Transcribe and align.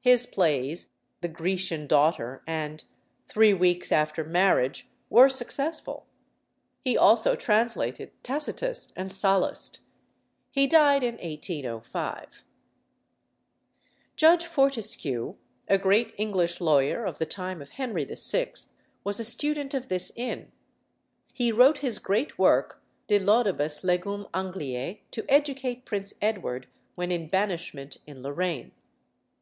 His 0.00 0.24
plays, 0.24 0.88
"The 1.20 1.28
Grecian 1.28 1.86
Daughter" 1.86 2.42
and 2.46 2.82
"Three 3.28 3.52
Weeks 3.52 3.92
after 3.92 4.24
Marriage," 4.24 4.88
were 5.10 5.28
successful. 5.28 6.06
He 6.82 6.96
also 6.96 7.34
translated 7.36 8.10
Tacitus 8.24 8.90
and 8.96 9.12
Sallust. 9.12 9.80
He 10.50 10.66
died 10.66 11.02
in 11.02 11.16
1805. 11.16 12.42
Judge 14.16 14.46
Fortescue, 14.46 15.34
a 15.68 15.76
great 15.76 16.14
English 16.16 16.58
lawyer 16.62 17.04
of 17.04 17.18
the 17.18 17.26
time 17.26 17.60
of 17.60 17.68
Henry 17.76 18.06
VI., 18.06 18.54
was 19.04 19.20
a 19.20 19.26
student 19.26 19.74
of 19.74 19.90
this 19.90 20.10
inn. 20.16 20.52
He 21.34 21.52
wrote 21.52 21.80
his 21.80 21.98
great 21.98 22.38
work, 22.38 22.82
De 23.08 23.18
Laudibus 23.18 23.82
Legum 23.82 24.30
Angliæ 24.30 25.00
to 25.10 25.26
educate 25.30 25.84
Prince 25.84 26.14
Edward 26.22 26.66
when 26.94 27.12
in 27.12 27.28
banishment 27.28 27.98
in 28.06 28.22
Lorraine. 28.22 28.72